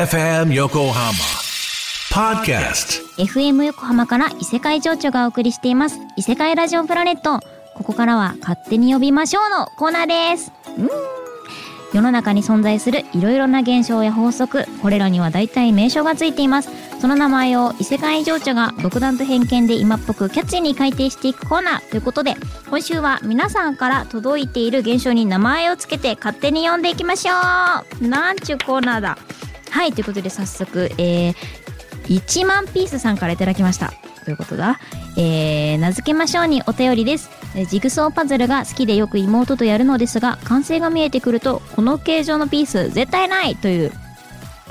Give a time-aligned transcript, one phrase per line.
[0.00, 1.12] FM 横浜
[2.10, 5.98] Podcast FM 横浜から異世界情緒がお送りしています。
[6.16, 7.46] 異世界ラジオプラネット。
[7.74, 10.52] ここからは勝手に呼びましょうのコーナーです。
[10.78, 10.88] うん。
[11.92, 14.64] 世の中に存在するいろいろな現象や法則。
[14.80, 16.70] これらには大体名称がついています。
[16.98, 21.90] その名前を異世界情緒が独断と偏見で今っぽくキャッチーに改定していくコーナー。
[21.90, 22.36] ということで
[22.70, 27.34] 今週は皆さんから届いている現象に名前をつけて勝手に呼んでいきましょ
[28.00, 28.08] う。
[28.08, 29.18] なんちゅうコーナーだ。
[29.70, 31.34] はいということで早速えー、
[32.04, 33.92] 1万ピースさんから頂きました。
[34.24, 34.78] ということだ？
[35.16, 37.30] えー、名付けましょうにお便りです。
[37.68, 43.92] ジグソーパズルが好きでよく妹とやるのですが完成が見えてくるとこの形状のピース絶対ないという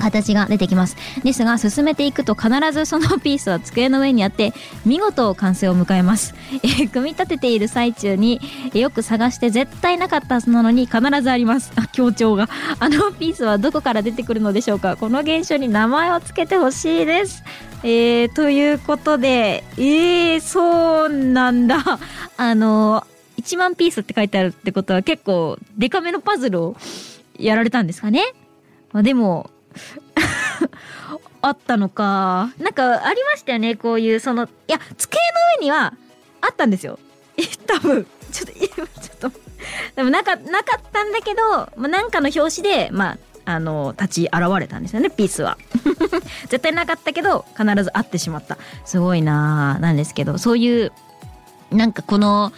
[0.00, 0.96] 形が出てきます。
[1.22, 4.52] ですが進めていくと必ずそのピースは机の上にあって
[4.84, 6.34] 見事完成を迎えます、
[6.80, 8.40] え組み立てている最中に
[8.74, 11.72] よく探して絶対なかったはずなのに必ずあります。
[11.76, 12.48] あ強調が。
[12.78, 14.96] あのピースはどこから出てくるのでしょうか。
[14.96, 17.44] この現象に名前をつけてほしいです。
[17.82, 21.82] えー、ということでえー、そうなんだ。
[22.36, 23.06] あの
[23.38, 26.76] 1万ピースって書いてあるってことは結構デカめのパズルを
[27.38, 28.22] やられたんですかね。
[28.92, 29.50] まあでも
[31.42, 32.52] あったのか。
[32.58, 35.94] なんかありましたよね、こういう、その、いや、机の上には
[36.40, 36.98] あったんですよ。
[37.66, 38.06] 多分。
[38.30, 39.40] ちょっと、今ちょっと。
[39.96, 41.42] でもなか、なかったんだけど、
[41.76, 45.58] まあ、なんかの表紙で、まあ、あの、立ち現れたんですよね、ピースは。
[46.48, 48.58] 絶対なかったけど、必ず会ってしまった。
[48.84, 50.92] すごいなぁ、なんですけど、そういう、
[51.70, 52.52] なんかこの、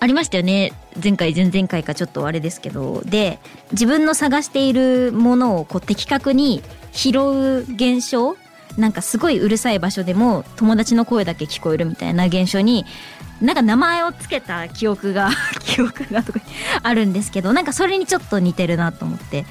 [0.00, 0.72] ありましたよね。
[1.02, 3.02] 前回前々回かちょっとあれですけど。
[3.04, 3.38] で
[3.72, 8.36] 自分の探しているものをこう的確に拾う現象
[8.76, 12.86] なんかすごいうるさい場所でも友達の声だけ聞こえるみたいな現象に
[13.40, 15.30] なんか名前をつけた記憶が
[15.64, 16.40] 記憶がとか
[16.82, 19.46] あるんですけどなんかそれにちょっと似てるなと思って。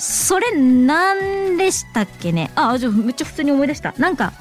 [0.00, 2.52] それなんでしたっけね？
[2.54, 3.94] あじゃあめっちゃ普通に思い出した。
[3.98, 4.32] なんか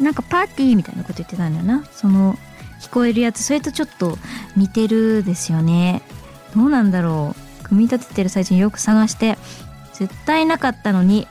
[0.00, 1.84] なんかパーティーみたいなこと言ってたんだよな。
[1.92, 2.38] その
[2.80, 4.18] 聞こえるやつそれとちょっと
[4.56, 6.02] 似てるですよね。
[6.54, 7.64] どうなんだろう。
[7.64, 9.36] 組み立ててる最中によく探して。
[9.98, 11.26] 絶対なかったのに。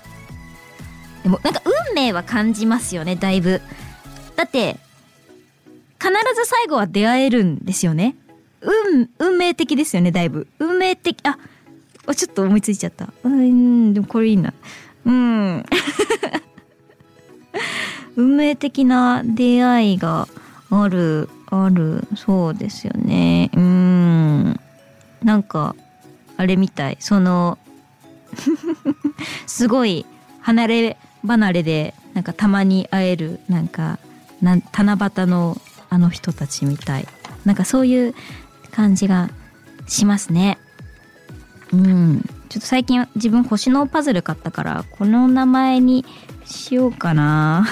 [1.24, 3.62] でもなんか運命は感じますよねだいぶ。
[4.36, 4.78] だって
[6.00, 8.16] 必ず最後は出会えるんですよね。
[8.62, 10.48] 運運命的ですよねだいぶ。
[10.60, 11.38] 運命的あ
[12.14, 13.10] ちょっと思いついちゃった。
[13.24, 14.54] うんでもこれいいな。
[15.06, 15.66] うん。
[18.18, 20.28] 運命的な出会いが
[20.70, 21.30] ある。
[21.50, 22.08] ある。
[22.16, 23.50] そうですよね。
[23.56, 24.60] うん。
[25.24, 25.76] なんか
[26.38, 26.98] あれみたい。
[27.00, 27.58] その
[29.48, 30.06] すごい
[30.42, 34.00] 離れ離れでなんかたまに会えるなんか
[34.42, 35.60] な七夕の
[35.90, 37.08] あの人たちみたい。
[37.46, 38.16] なんかそういう
[38.72, 39.30] 感じが
[39.88, 40.58] しますね。
[41.72, 42.22] うん。
[42.50, 46.06] ちょっと最近自分星のパズル買ったからこの名前に
[46.46, 47.66] しようかな。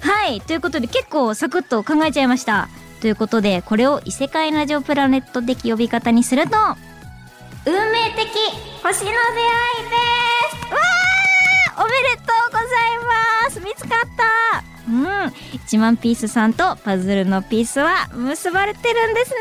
[0.00, 2.68] はいということで結構サクッと考えちゃいました。
[3.00, 6.56] ということでこれを異世界ラジオプラネット的呼び方にすると
[7.66, 8.28] 運命的
[8.82, 9.96] 星の出会いで
[10.66, 10.72] す。
[10.72, 12.98] わーおめでとうござい
[13.44, 13.60] ます。
[13.60, 14.64] 見つかった。
[14.88, 15.32] うん
[15.66, 19.38] 1万ピースさんとパズルのピースは結ばれてるんですね。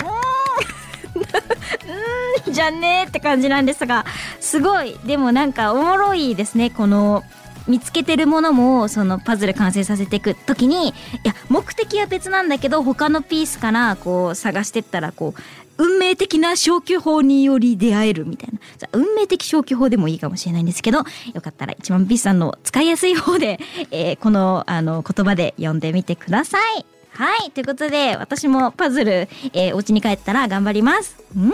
[0.00, 1.20] うん。
[2.46, 4.04] うんじゃねーって感じなんですが
[4.40, 4.98] すごい。
[5.04, 7.24] でもなんかおもろいですねこの
[7.66, 10.92] 見つけてるものもそのパズル完成させていく時にい
[11.24, 15.40] や目的は別なんだけど他のピースからこう探してったらこう
[15.76, 18.60] 運命的な消去法により出会えるみたいな
[18.92, 21.04] 運命的消去法でもいいかもしれないんですけどよ
[21.42, 23.58] かったら一番ピースさんの使いやすい方で、
[23.90, 26.86] えーこのあの言葉で読んでみてください。
[27.10, 31.16] はいということで私もパズル、えーお家に帰ったら頑張ります。
[31.36, 31.50] うん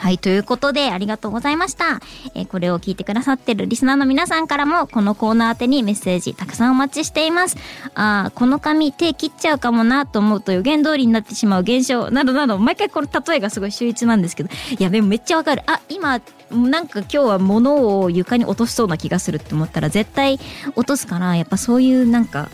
[0.00, 2.00] はい、ということで、ありがとうございました。
[2.34, 7.58] えーこれを聞いてくださってるリスナーの皆さんからも、このコーナー宛てにメッセージたくさんお待ちしています。
[7.94, 15.62] あーこの紙手切っちゃうかもなと思うと予言通りになってしまう現象などなど、毎回この例えがすごい秀逸なんですけど、いや、でもめっちゃわかる。
[15.66, 20.40] あ、今、なんか今日は物を床に落としそうな気がするって思ったら、絶対
[20.76, 22.48] 落とすから、やっぱそういうなんか、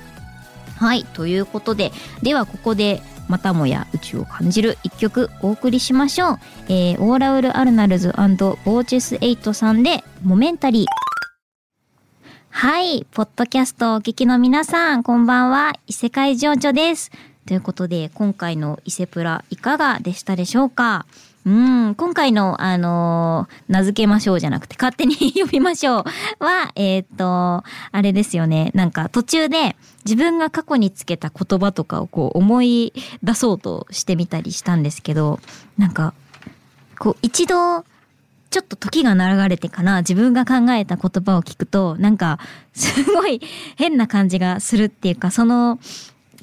[0.77, 1.91] はいということで
[2.23, 6.39] ではここでまたもや宇宙を感じる一曲お送りしましょう、
[6.69, 11.05] えーオーラウル・アルナルズボーチェス8さんでモメンタリー
[12.57, 17.12] はい、ポッドキャストをお聞きの皆さん、こんばんは、異世界情緒です。
[17.46, 21.06] ということで、今回の伊勢プラいかがでしたでしょうか？
[21.46, 26.04] うん、今回の、あのー名付けましょうじゃなくて、勝手に呼びましょう
[26.40, 28.72] は、 えーっと、あれですよね。
[28.74, 29.75] なんか途中で
[30.06, 35.42] 自分が過去につけた言葉とかをこう思い出そうとしてみたりしたんですけど、
[35.78, 36.13] なんか、
[36.98, 37.84] こう一度、
[38.56, 42.40] ちょっと時が流れてから自分が考えた言葉を聞くと、なんか、
[42.72, 43.42] すごい
[43.75, 45.78] 変な感じがするっていうか、その、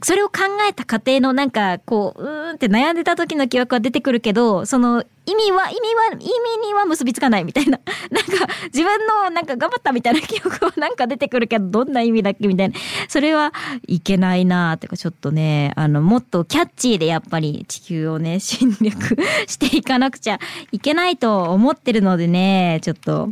[0.02, 7.78] それを考えた過程のなんか、こう、うーんって悩んでた時の記憶は出てくるけど、その意味は、意味は、意味には結びつかないみたいな。
[8.10, 12.74] なんか、自分のなんか頑張ったみたいな記憶はなんか出てくるけど、どんな意味だっけみたいな。
[13.08, 13.52] それは
[13.86, 19.16] いけないなーっていうか、ちょっとね、あの、もっとキャッチーでやっぱり地球をね、侵略
[19.46, 20.40] していかなくちゃ
[20.72, 23.30] いけないと思ってるのでね、ちょっと、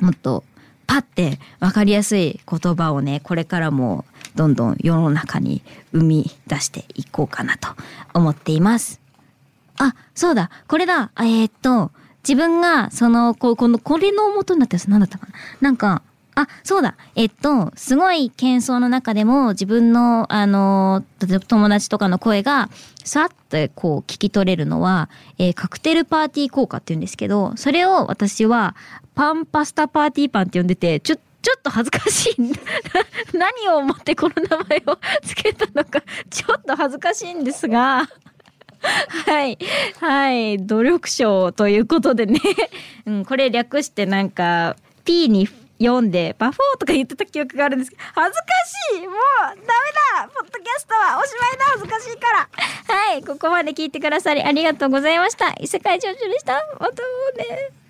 [0.00, 0.42] もっと
[0.92, 4.04] パッて分かりやすい言葉をねこれからも
[4.34, 5.62] どんどん世の中に
[5.92, 7.68] 生み出していこうかなと
[8.14, 9.00] 思っています。
[9.78, 11.90] あそうだこれだえーっと
[12.26, 16.02] 自分がそのここのこれの元になったやつ何だったかななんか
[16.34, 16.94] あ、そうだ。
[17.14, 22.70] えっと、すごい喧騒の中でも自分の、あの、例えば友達とかの声が、
[23.04, 28.76] さってこう聞き取れるのは、えーカクテルパーティー効果って言うんですけど、それを私は、
[29.14, 32.36] パンパスタパーティーパンって呼んでて、ちょっ、ちょっと恥ずかしい。
[33.36, 36.00] 何を思ってこの名前をつけたのか、
[36.30, 38.08] ちょっと恥ずかしいんですが、
[39.26, 39.58] はい。
[40.00, 40.58] はい。
[40.58, 42.40] 努力賞ということでね。
[43.06, 45.48] うん、これ略してなんか、P に
[45.78, 48.46] 読んで、バフォーとか言ってた記憶があるんですけど、恥ずか
[48.96, 49.16] しいもう
[49.46, 52.48] ダメだポッドキャストはおしまいだ恥ずかしいから
[53.10, 53.24] はい。
[53.24, 55.54] ここまで聞いてくださりありがとうございました。
[55.60, 56.54] 異世界情緒でした。
[56.78, 57.02] また
[57.36, 57.81] ね。